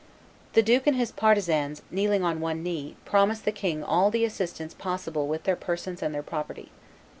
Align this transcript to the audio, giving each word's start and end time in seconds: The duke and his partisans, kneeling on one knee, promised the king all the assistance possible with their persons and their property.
The 0.53 0.63
duke 0.63 0.87
and 0.87 0.95
his 0.97 1.11
partisans, 1.11 1.83
kneeling 1.91 2.23
on 2.23 2.39
one 2.39 2.63
knee, 2.63 2.95
promised 3.05 3.45
the 3.45 3.51
king 3.51 3.83
all 3.83 4.09
the 4.09 4.25
assistance 4.25 4.73
possible 4.73 5.27
with 5.27 5.43
their 5.43 5.55
persons 5.55 6.01
and 6.01 6.11
their 6.11 6.23
property. 6.23 6.71